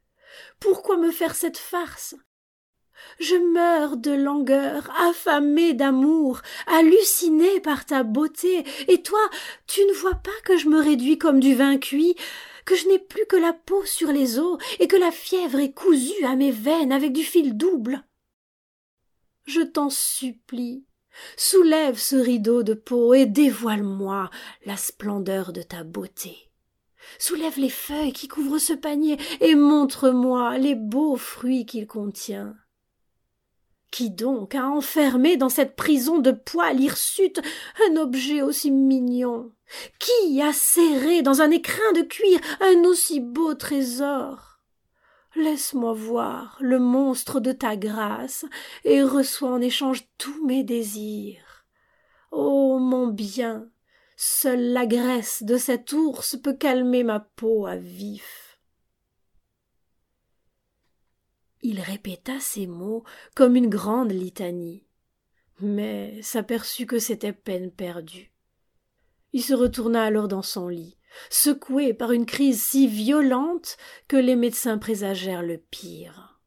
Pourquoi 0.60 0.96
me 0.96 1.10
faire 1.10 1.34
cette 1.34 1.58
farce? 1.58 2.14
Je 3.18 3.36
meurs 3.36 3.96
de 3.96 4.12
langueur, 4.12 4.90
affamée 5.00 5.74
d'amour, 5.74 6.40
hallucinée 6.66 7.60
par 7.60 7.84
ta 7.84 8.02
beauté, 8.02 8.64
et 8.88 9.02
toi, 9.02 9.20
tu 9.66 9.84
ne 9.84 9.92
vois 9.92 10.14
pas 10.14 10.30
que 10.44 10.56
je 10.56 10.68
me 10.68 10.80
réduis 10.80 11.18
comme 11.18 11.40
du 11.40 11.54
vin 11.54 11.78
cuit, 11.78 12.14
que 12.64 12.76
je 12.76 12.88
n'ai 12.88 12.98
plus 12.98 13.26
que 13.26 13.36
la 13.36 13.52
peau 13.52 13.84
sur 13.84 14.10
les 14.10 14.38
os, 14.38 14.58
et 14.78 14.88
que 14.88 14.96
la 14.96 15.10
fièvre 15.10 15.58
est 15.58 15.72
cousue 15.72 16.24
à 16.24 16.36
mes 16.36 16.52
veines 16.52 16.92
avec 16.92 17.12
du 17.12 17.24
fil 17.24 17.56
double? 17.56 18.04
Je 19.44 19.60
t'en 19.60 19.90
supplie, 19.90 20.86
soulève 21.36 21.98
ce 21.98 22.16
rideau 22.16 22.62
de 22.62 22.74
peau 22.74 23.14
et 23.14 23.26
dévoile-moi 23.26 24.30
la 24.66 24.76
splendeur 24.76 25.52
de 25.52 25.62
ta 25.62 25.84
beauté. 25.84 26.50
Soulève 27.18 27.58
les 27.58 27.70
feuilles 27.70 28.12
qui 28.12 28.28
couvrent 28.28 28.58
ce 28.58 28.72
panier 28.72 29.18
et 29.40 29.54
montre-moi 29.54 30.58
les 30.58 30.74
beaux 30.74 31.16
fruits 31.16 31.66
qu'il 31.66 31.86
contient. 31.86 32.56
Qui 33.90 34.10
donc 34.10 34.56
a 34.56 34.66
enfermé 34.66 35.36
dans 35.36 35.48
cette 35.48 35.76
prison 35.76 36.18
de 36.18 36.32
poils 36.32 36.80
hirsutes 36.80 37.40
un 37.88 37.96
objet 37.96 38.42
aussi 38.42 38.72
mignon? 38.72 39.52
Qui 40.00 40.42
a 40.42 40.52
serré 40.52 41.22
dans 41.22 41.42
un 41.42 41.50
écrin 41.50 41.92
de 41.92 42.02
cuir 42.02 42.40
un 42.60 42.82
aussi 42.84 43.20
beau 43.20 43.54
trésor? 43.54 44.53
Laisse-moi 45.36 45.92
voir 45.92 46.56
le 46.60 46.78
monstre 46.78 47.40
de 47.40 47.52
ta 47.52 47.76
grâce 47.76 48.44
et 48.84 49.02
reçois 49.02 49.50
en 49.50 49.60
échange 49.60 50.06
tous 50.16 50.46
mes 50.46 50.62
désirs. 50.62 51.66
Ô 52.30 52.78
mon 52.78 53.08
bien, 53.08 53.68
seule 54.16 54.72
la 54.72 54.86
graisse 54.86 55.42
de 55.42 55.56
cet 55.56 55.92
ours 55.92 56.36
peut 56.40 56.54
calmer 56.54 57.02
ma 57.02 57.20
peau 57.20 57.66
à 57.66 57.76
vif. 57.76 58.60
Il 61.62 61.80
répéta 61.80 62.38
ces 62.40 62.66
mots 62.66 63.04
comme 63.34 63.56
une 63.56 63.70
grande 63.70 64.12
litanie, 64.12 64.86
mais 65.60 66.20
s'aperçut 66.22 66.86
que 66.86 66.98
c'était 66.98 67.32
peine 67.32 67.70
perdue. 67.72 68.32
Il 69.32 69.42
se 69.42 69.54
retourna 69.54 70.04
alors 70.04 70.28
dans 70.28 70.42
son 70.42 70.68
lit, 70.68 70.96
secoué 71.30 71.94
par 71.94 72.12
une 72.12 72.26
crise 72.26 72.62
si 72.62 72.86
violente 72.86 73.76
que 74.08 74.16
les 74.16 74.36
médecins 74.36 74.78
présagèrent 74.78 75.42
le 75.42 75.58
pire. 75.58 76.40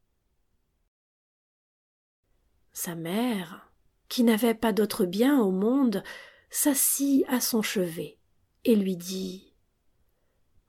Sa 2.72 2.94
mère, 2.94 3.72
qui 4.08 4.24
n'avait 4.24 4.54
pas 4.54 4.72
d'autre 4.72 5.04
bien 5.04 5.40
au 5.40 5.50
monde, 5.50 6.02
s'assit 6.50 7.24
à 7.28 7.40
son 7.40 7.62
chevet 7.62 8.18
et 8.64 8.76
lui 8.76 8.96
dit 8.96 9.52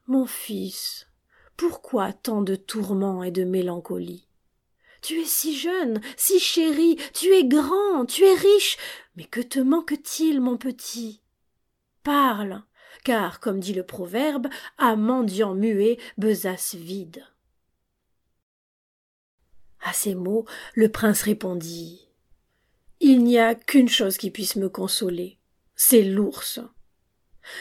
Mon 0.08 0.26
fils, 0.26 1.08
pourquoi 1.56 2.14
tant 2.14 2.42
de 2.42 2.56
tourments 2.56 3.24
et 3.24 3.32
de 3.32 3.44
mélancolie? 3.44 4.28
Tu 5.02 5.22
es 5.22 5.26
si 5.26 5.58
jeune, 5.58 6.02
si 6.18 6.40
chéri, 6.40 6.98
tu 7.14 7.34
es 7.34 7.46
grand, 7.46 8.06
tu 8.06 8.24
es 8.24 8.34
riche, 8.34 8.78
mais 9.16 9.26
que 9.26 9.40
te 9.40 9.60
manque-t-il, 9.60 10.42
mon 10.42 10.58
petit? 10.58 11.22
Parle, 12.04 12.64
car, 13.04 13.40
comme 13.40 13.60
dit 13.60 13.74
le 13.74 13.84
proverbe, 13.84 14.48
à 14.78 14.96
mendiant 14.96 15.54
muet, 15.54 15.98
besace 16.18 16.76
vide. 16.76 17.24
À 19.82 19.94
ces 19.94 20.16
mots, 20.16 20.46
le 20.74 20.90
prince 20.90 21.22
répondit 21.22 22.10
Il 23.00 23.24
n'y 23.24 23.40
a 23.40 23.56
qu'une 23.56 23.90
chose 23.90 24.18
qui 24.18 24.32
puisse 24.32 24.56
me 24.56 24.70
consoler, 24.70 25.40
c'est 25.76 26.04
l'ours. 26.04 26.60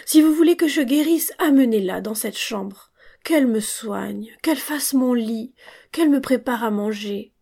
Si 0.05 0.21
vous 0.21 0.35
voulez 0.35 0.57
que 0.57 0.69
je 0.69 0.83
guérisse, 0.83 1.33
amenez-la 1.39 2.01
dans 2.01 2.15
cette 2.15 2.37
chambre, 2.37 2.91
qu'elle 3.25 3.47
me 3.47 3.61
soigne, 3.61 4.31
qu'elle 4.43 4.59
fasse 4.59 4.95
mon 4.95 5.15
lit, 5.15 5.55
qu'elle 5.93 6.11
me 6.11 6.21
prépare 6.21 6.65
à 6.65 6.71
manger. 6.71 7.33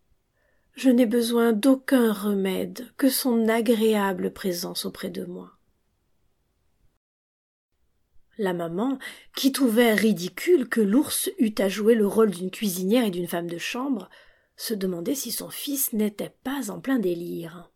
Je 0.75 0.89
n'ai 0.89 1.07
besoin 1.07 1.53
d'aucun 1.53 2.13
remède 2.13 2.91
que 2.97 3.09
son 3.09 3.47
agréable 3.49 4.31
présence 4.31 4.85
auprès 4.85 5.09
de 5.09 5.25
moi. 5.25 5.56
La 8.37 8.53
maman, 8.53 8.99
qui 9.35 9.51
trouvait 9.51 9.93
ridicule 9.93 10.69
que 10.69 10.81
l'ours 10.81 11.29
eût 11.39 11.55
à 11.57 11.69
jouer 11.69 11.95
le 11.95 12.05
rôle 12.05 12.29
d'une 12.29 12.51
cuisinière 12.51 13.05
et 13.05 13.11
d'une 13.11 13.27
femme 13.27 13.49
de 13.49 13.57
chambre, 13.57 14.09
se 14.55 14.73
demandait 14.73 15.15
si 15.15 15.31
son 15.31 15.49
fils 15.49 15.93
n'était 15.93 16.35
pas 16.43 16.69
en 16.69 16.79
plein 16.79 16.99
délire. 16.99 17.71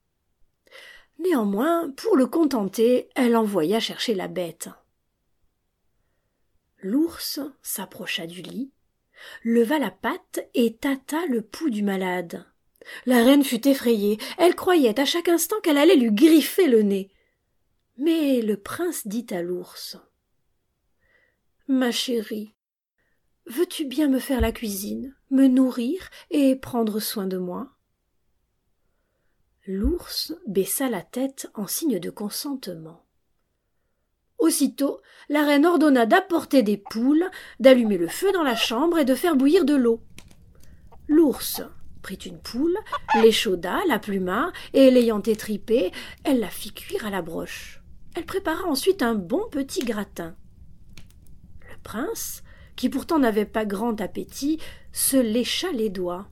Néanmoins, 1.19 1.91
pour 1.91 2.15
le 2.15 2.25
contenter, 2.25 3.09
elle 3.15 3.35
envoya 3.35 3.79
chercher 3.79 4.13
la 4.13 4.27
bête. 4.27 4.69
L'ours 6.79 7.39
s'approcha 7.61 8.25
du 8.25 8.41
lit, 8.41 8.71
leva 9.43 9.77
la 9.77 9.91
patte 9.91 10.39
et 10.55 10.75
tâta 10.75 11.25
le 11.27 11.41
pouls 11.41 11.69
du 11.69 11.83
malade. 11.83 12.45
La 13.05 13.23
reine 13.23 13.43
fut 13.43 13.67
effrayée, 13.67 14.17
elle 14.39 14.55
croyait 14.55 14.99
à 14.99 15.05
chaque 15.05 15.29
instant 15.29 15.59
qu'elle 15.61 15.77
allait 15.77 15.95
lui 15.95 16.11
griffer 16.11 16.67
le 16.67 16.81
nez. 16.81 17.11
Mais 17.97 18.41
le 18.41 18.57
prince 18.57 19.05
dit 19.05 19.27
à 19.29 19.43
l'ours. 19.43 19.97
Ma 21.73 21.89
chérie, 21.89 22.53
veux-tu 23.45 23.85
bien 23.85 24.09
me 24.09 24.19
faire 24.19 24.41
la 24.41 24.51
cuisine, 24.51 25.15
me 25.29 25.47
nourrir 25.47 26.09
et 26.29 26.57
prendre 26.57 26.99
soin 26.99 27.27
de 27.27 27.37
moi? 27.37 27.69
L'ours 29.65 30.33
baissa 30.45 30.89
la 30.89 31.01
tête 31.01 31.49
en 31.53 31.67
signe 31.67 31.97
de 31.97 32.09
consentement. 32.09 33.05
Aussitôt, 34.37 34.99
la 35.29 35.45
reine 35.45 35.65
ordonna 35.65 36.05
d'apporter 36.05 36.61
des 36.61 36.75
poules, 36.75 37.31
d'allumer 37.61 37.97
le 37.97 38.09
feu 38.09 38.33
dans 38.33 38.43
la 38.43 38.57
chambre 38.57 38.99
et 38.99 39.05
de 39.05 39.15
faire 39.15 39.37
bouillir 39.37 39.63
de 39.63 39.75
l'eau. 39.75 40.01
L'ours 41.07 41.61
prit 42.01 42.15
une 42.15 42.41
poule, 42.41 42.77
l'échauda, 43.21 43.79
la 43.87 43.97
pluma, 43.97 44.51
et 44.73 44.91
l'ayant 44.91 45.21
étripée, 45.21 45.93
elle 46.25 46.41
la 46.41 46.49
fit 46.49 46.73
cuire 46.73 47.05
à 47.05 47.09
la 47.09 47.21
broche. 47.21 47.81
Elle 48.13 48.25
prépara 48.25 48.65
ensuite 48.65 49.01
un 49.01 49.15
bon 49.15 49.47
petit 49.49 49.85
gratin. 49.85 50.35
Prince, 51.83 52.43
qui 52.75 52.89
pourtant 52.89 53.19
n'avait 53.19 53.45
pas 53.45 53.65
grand 53.65 54.00
appétit, 54.01 54.59
se 54.91 55.17
lécha 55.17 55.71
les 55.71 55.89
doigts. 55.89 56.27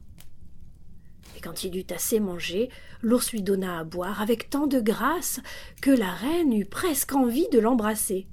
Et 1.37 1.41
quand 1.41 1.63
il 1.63 1.77
eut 1.77 1.93
assez 1.93 2.19
mangé, 2.19 2.69
l'ours 3.01 3.31
lui 3.31 3.41
donna 3.41 3.79
à 3.79 3.83
boire 3.83 4.21
avec 4.21 4.49
tant 4.49 4.67
de 4.67 4.79
grâce 4.79 5.39
que 5.81 5.91
la 5.91 6.11
reine 6.11 6.53
eut 6.53 6.65
presque 6.65 7.13
envie 7.13 7.47
de 7.49 7.59
l'embrasser. 7.59 8.27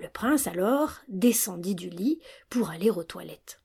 Le 0.00 0.08
prince 0.08 0.46
alors 0.46 0.98
descendit 1.08 1.74
du 1.74 1.88
lit 1.88 2.20
pour 2.50 2.68
aller 2.70 2.90
aux 2.90 3.04
toilettes. 3.04 3.63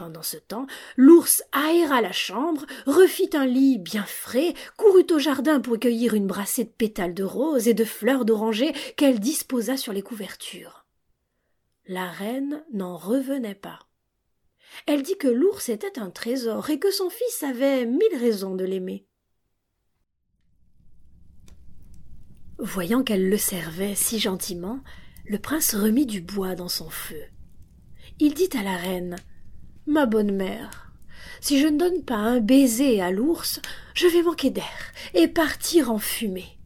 Pendant 0.00 0.22
ce 0.22 0.38
temps, 0.38 0.66
l'ours 0.96 1.42
aéra 1.52 2.00
la 2.00 2.10
chambre, 2.10 2.64
refit 2.86 3.28
un 3.34 3.44
lit 3.44 3.76
bien 3.76 4.04
frais, 4.04 4.54
courut 4.78 5.04
au 5.10 5.18
jardin 5.18 5.60
pour 5.60 5.78
cueillir 5.78 6.14
une 6.14 6.26
brassée 6.26 6.64
de 6.64 6.70
pétales 6.70 7.12
de 7.12 7.22
roses 7.22 7.68
et 7.68 7.74
de 7.74 7.84
fleurs 7.84 8.24
d'oranger 8.24 8.72
qu'elle 8.96 9.20
disposa 9.20 9.76
sur 9.76 9.92
les 9.92 10.00
couvertures. 10.00 10.86
La 11.86 12.10
reine 12.10 12.64
n'en 12.72 12.96
revenait 12.96 13.54
pas. 13.54 13.80
Elle 14.86 15.02
dit 15.02 15.18
que 15.18 15.28
l'ours 15.28 15.68
était 15.68 15.98
un 15.98 16.08
trésor 16.08 16.70
et 16.70 16.78
que 16.78 16.90
son 16.90 17.10
fils 17.10 17.42
avait 17.42 17.84
mille 17.84 18.18
raisons 18.18 18.54
de 18.54 18.64
l'aimer. 18.64 19.06
Voyant 22.58 23.02
qu'elle 23.02 23.28
le 23.28 23.36
servait 23.36 23.94
si 23.94 24.18
gentiment, 24.18 24.80
le 25.26 25.38
prince 25.38 25.74
remit 25.74 26.06
du 26.06 26.22
bois 26.22 26.54
dans 26.54 26.70
son 26.70 26.88
feu. 26.88 27.22
Il 28.18 28.32
dit 28.32 28.48
à 28.56 28.62
la 28.62 28.78
reine 28.78 29.16
Ma 29.86 30.06
bonne 30.06 30.32
mère, 30.32 30.92
si 31.40 31.58
je 31.58 31.66
ne 31.66 31.78
donne 31.78 32.02
pas 32.02 32.16
un 32.16 32.40
baiser 32.40 33.00
à 33.00 33.10
l'ours, 33.10 33.60
je 33.94 34.06
vais 34.06 34.22
manquer 34.22 34.50
d'air 34.50 34.92
et 35.14 35.26
partir 35.26 35.90
en 35.90 35.98
fumée. 35.98 36.58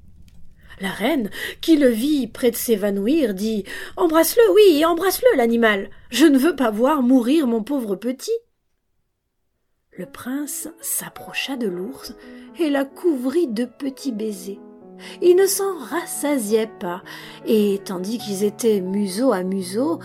La 0.80 0.90
reine, 0.90 1.30
qui 1.60 1.76
le 1.76 1.88
vit 1.88 2.26
près 2.26 2.50
de 2.50 2.56
s'évanouir, 2.56 3.32
dit 3.32 3.64
Embrasse-le, 3.96 4.42
oui, 4.52 4.84
embrasse-le, 4.84 5.36
l'animal. 5.36 5.90
Je 6.10 6.26
ne 6.26 6.38
veux 6.38 6.56
pas 6.56 6.72
voir 6.72 7.02
mourir 7.02 7.46
mon 7.46 7.62
pauvre 7.62 7.94
petit. 7.94 8.32
Le 9.92 10.06
prince 10.06 10.68
s'approcha 10.80 11.56
de 11.56 11.68
l'ours 11.68 12.14
et 12.58 12.68
la 12.68 12.84
couvrit 12.84 13.46
de 13.46 13.64
petits 13.64 14.10
baisers. 14.10 14.58
Il 15.22 15.36
ne 15.36 15.46
s'en 15.46 15.78
rassasiait 15.78 16.70
pas, 16.80 17.04
et 17.46 17.80
tandis 17.84 18.18
qu'ils 18.18 18.42
étaient 18.42 18.80
museau 18.80 19.32
à 19.32 19.44
museau, 19.44 20.00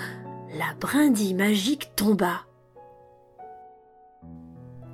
la 0.54 0.76
brindille 0.80 1.34
magique 1.34 1.96
tomba. 1.96 2.46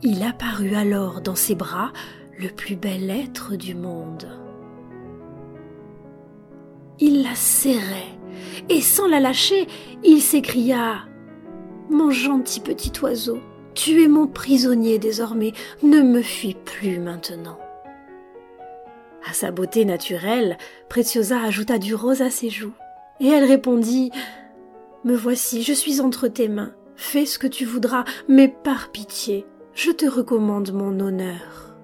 Il 0.03 0.23
apparut 0.23 0.75
alors 0.75 1.21
dans 1.21 1.35
ses 1.35 1.55
bras 1.55 1.91
le 2.37 2.49
plus 2.49 2.75
bel 2.75 3.09
être 3.09 3.55
du 3.55 3.75
monde. 3.75 4.27
Il 6.99 7.23
la 7.23 7.35
serrait, 7.35 8.17
et 8.69 8.81
sans 8.81 9.07
la 9.07 9.19
lâcher, 9.19 9.67
il 10.03 10.21
s'écria 10.21 11.05
Mon 11.89 12.11
gentil 12.11 12.59
petit 12.59 12.91
oiseau, 13.01 13.39
tu 13.73 14.03
es 14.03 14.07
mon 14.07 14.27
prisonnier 14.27 14.99
désormais, 14.99 15.53
ne 15.83 16.01
me 16.01 16.21
fuis 16.21 16.55
plus 16.65 16.99
maintenant. 16.99 17.59
À 19.27 19.33
sa 19.33 19.51
beauté 19.51 19.85
naturelle, 19.85 20.57
Préciosa 20.87 21.41
ajouta 21.41 21.79
du 21.79 21.95
rose 21.95 22.21
à 22.21 22.29
ses 22.29 22.49
joues, 22.49 22.75
et 23.19 23.27
elle 23.27 23.45
répondit 23.45 24.11
Me 25.03 25.15
voici, 25.15 25.63
je 25.63 25.73
suis 25.73 25.99
entre 25.99 26.27
tes 26.27 26.47
mains, 26.47 26.73
fais 26.95 27.25
ce 27.25 27.39
que 27.39 27.47
tu 27.47 27.65
voudras, 27.65 28.05
mais 28.29 28.47
par 28.47 28.91
pitié, 28.91 29.45
je 29.75 29.91
te 29.91 30.05
recommande 30.05 30.71
mon 30.71 30.99
honneur. 31.01 31.75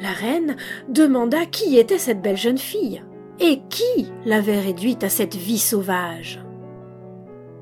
La 0.00 0.10
reine 0.10 0.56
demanda 0.88 1.46
qui 1.46 1.78
était 1.78 1.98
cette 1.98 2.22
belle 2.22 2.36
jeune 2.36 2.58
fille. 2.58 3.02
Et 3.38 3.60
qui 3.68 4.10
l'avait 4.24 4.60
réduite 4.60 5.04
à 5.04 5.10
cette 5.10 5.34
vie 5.34 5.58
sauvage 5.58 6.42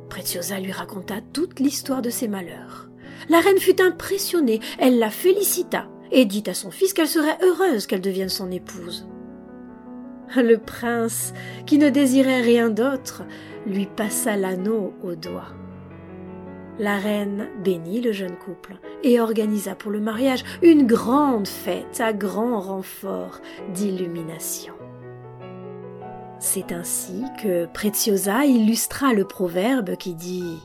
Préciosa 0.09 0.61
lui 0.61 0.71
raconta 0.71 1.17
toute 1.33 1.59
l'histoire 1.59 2.01
de 2.01 2.11
ses 2.11 2.29
malheurs. 2.29 2.89
La 3.29 3.41
reine 3.41 3.59
fut 3.59 3.83
impressionnée, 3.83 4.61
elle 4.79 5.01
la 5.01 5.11
félicita 5.11 5.89
et 6.13 6.27
dit 6.27 6.45
à 6.47 6.55
son 6.55 6.71
fils 6.71 6.93
qu'elle 6.93 7.09
serait 7.09 7.39
heureuse 7.43 7.89
qu'elle 7.89 8.01
devienne 8.01 8.29
son 8.29 8.53
épouse. 8.53 9.09
Le 10.37 10.59
prince, 10.59 11.33
qui 11.67 11.77
ne 11.77 11.91
désirait 11.91 12.43
rien 12.43 12.71
d'autre, 12.71 13.25
lui 13.67 13.87
passa 13.87 14.37
l'anneau 14.37 14.95
au 15.03 15.17
doigt. 15.17 15.49
La 16.79 16.99
reine 16.99 17.49
bénit 17.63 18.01
le 18.01 18.11
jeune 18.11 18.37
couple 18.37 18.79
et 19.05 19.21
organisa 19.21 19.77
pour 19.77 19.93
le 19.93 20.01
mariage 20.01 20.43
une 20.61 20.87
grande 20.87 21.47
fête 21.47 22.01
à 22.01 22.13
grand 22.13 22.59
renfort 22.59 23.41
d'illumination. 23.73 24.75
C'est 26.41 26.73
ainsi 26.73 27.25
que 27.41 27.67
Preziosa 27.67 28.45
illustra 28.45 29.13
le 29.15 29.25
proverbe 29.25 29.97
qui 29.97 30.15
dit 30.15 30.59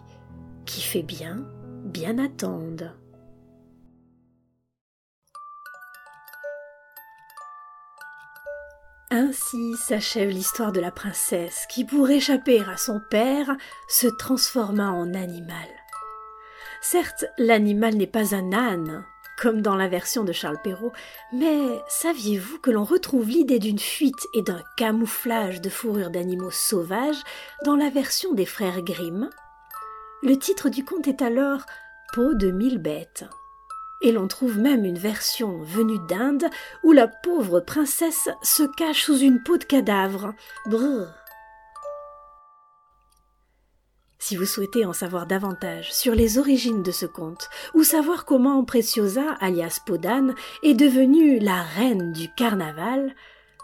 Qui 0.66 0.82
fait 0.82 1.04
bien, 1.04 1.46
bien 1.86 2.18
attende. 2.18 2.92
Ainsi 9.12 9.76
s'achève 9.76 10.30
l'histoire 10.30 10.72
de 10.72 10.80
la 10.80 10.92
princesse 10.92 11.66
qui, 11.70 11.84
pour 11.84 12.10
échapper 12.10 12.62
à 12.62 12.78
son 12.78 13.00
père, 13.10 13.56
se 13.88 14.08
transforma 14.08 14.92
en 14.92 15.14
animal. 15.14 15.68
Certes, 16.82 17.26
l'animal 17.38 17.96
n'est 17.96 18.08
pas 18.08 18.34
un 18.34 18.54
âne, 18.54 19.04
comme 19.38 19.62
dans 19.62 19.76
la 19.76 19.88
version 19.88 20.24
de 20.24 20.32
Charles 20.32 20.62
Perrault, 20.64 20.94
mais 21.34 21.82
saviez-vous 21.88 22.60
que 22.60 22.72
l'on 22.72 22.84
retrouve 22.84 23.30
l'idée 23.30 23.60
d'une 23.60 23.80
fuite 23.80 24.28
et 24.34 24.42
d'un 24.42 24.62
camouflage 24.78 25.62
de 25.62 25.70
fourrure 25.70 26.10
d'animaux 26.10 26.52
sauvages 26.52 27.22
dans 27.66 27.76
la 27.76 27.90
version 27.90 28.34
des 28.34 28.46
frères 28.46 28.82
Grimm? 28.82 29.30
Le 30.24 30.38
titre 30.38 30.70
du 30.70 30.84
conte 30.84 31.08
est 31.08 31.22
alors 31.22 31.62
Peau 32.14 32.34
de 32.34 32.52
mille 32.52 32.80
bêtes. 32.80 33.26
Et 34.02 34.12
l'on 34.12 34.28
trouve 34.28 34.58
même 34.58 34.86
une 34.86 34.98
version 34.98 35.62
venue 35.62 36.00
d'Inde 36.08 36.46
où 36.84 36.94
la 36.94 37.08
pauvre 37.08 37.60
princesse 37.60 38.30
se 38.42 38.64
cache 38.64 39.04
sous 39.04 39.20
une 39.20 39.44
peau 39.44 39.58
de 39.58 39.64
cadavre. 39.66 40.34
Brrr. 40.66 41.14
Si 44.20 44.36
vous 44.36 44.46
souhaitez 44.46 44.86
en 44.86 44.92
savoir 44.92 45.26
davantage 45.26 45.94
sur 45.94 46.14
les 46.14 46.38
origines 46.38 46.84
de 46.84 46.92
ce 46.92 47.06
conte, 47.06 47.50
ou 47.74 47.84
savoir 47.84 48.26
comment 48.26 48.64
Preciosa, 48.66 49.38
alias 49.40 49.80
Podane, 49.86 50.36
est 50.62 50.74
devenue 50.74 51.40
la 51.40 51.64
reine 51.64 52.12
du 52.12 52.32
carnaval, 52.34 53.16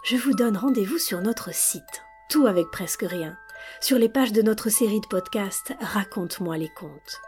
je 0.03 0.15
vous 0.15 0.33
donne 0.33 0.55
rendez-vous 0.55 0.97
sur 0.97 1.21
notre 1.21 1.53
site, 1.53 2.03
tout 2.29 2.47
avec 2.47 2.71
presque 2.71 3.05
rien, 3.07 3.37
sur 3.81 3.99
les 3.99 4.09
pages 4.09 4.31
de 4.31 4.41
notre 4.41 4.69
série 4.69 5.01
de 5.01 5.07
podcasts 5.07 5.73
Raconte-moi 5.81 6.57
les 6.57 6.69
contes. 6.69 7.19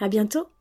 À 0.00 0.08
bientôt! 0.08 0.53